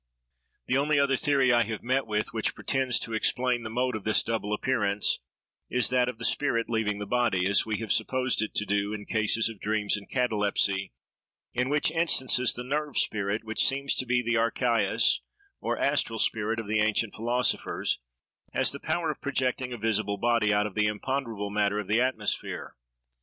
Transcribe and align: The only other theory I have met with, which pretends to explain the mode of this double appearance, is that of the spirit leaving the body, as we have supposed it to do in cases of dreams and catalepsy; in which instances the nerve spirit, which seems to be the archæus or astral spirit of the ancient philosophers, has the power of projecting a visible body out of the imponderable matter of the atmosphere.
The 0.65 0.77
only 0.77 0.99
other 0.99 1.15
theory 1.15 1.53
I 1.53 1.61
have 1.61 1.83
met 1.83 2.07
with, 2.07 2.29
which 2.33 2.55
pretends 2.55 2.97
to 2.97 3.13
explain 3.13 3.61
the 3.61 3.69
mode 3.69 3.95
of 3.95 4.03
this 4.03 4.23
double 4.23 4.51
appearance, 4.51 5.19
is 5.69 5.89
that 5.89 6.09
of 6.09 6.17
the 6.17 6.25
spirit 6.25 6.67
leaving 6.71 6.97
the 6.97 7.05
body, 7.05 7.47
as 7.47 7.67
we 7.67 7.77
have 7.81 7.91
supposed 7.91 8.41
it 8.41 8.55
to 8.55 8.65
do 8.65 8.93
in 8.93 9.05
cases 9.05 9.47
of 9.47 9.59
dreams 9.59 9.95
and 9.95 10.09
catalepsy; 10.09 10.91
in 11.53 11.69
which 11.69 11.91
instances 11.91 12.55
the 12.55 12.63
nerve 12.63 12.97
spirit, 12.97 13.43
which 13.43 13.63
seems 13.63 13.93
to 13.93 14.07
be 14.07 14.23
the 14.23 14.33
archæus 14.33 15.19
or 15.59 15.77
astral 15.77 16.17
spirit 16.17 16.59
of 16.59 16.65
the 16.67 16.79
ancient 16.79 17.13
philosophers, 17.13 17.99
has 18.53 18.71
the 18.71 18.79
power 18.79 19.11
of 19.11 19.21
projecting 19.21 19.71
a 19.71 19.77
visible 19.77 20.17
body 20.17 20.51
out 20.51 20.65
of 20.65 20.73
the 20.73 20.87
imponderable 20.87 21.51
matter 21.51 21.77
of 21.77 21.85
the 21.85 22.01
atmosphere. 22.01 22.75